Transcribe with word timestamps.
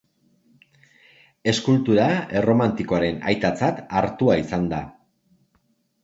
Eskultura 1.51 2.07
erromantikoaren 2.39 3.19
aitatzat 3.33 3.83
hartua 3.99 4.39
izan 4.45 4.65
da. 4.73 4.81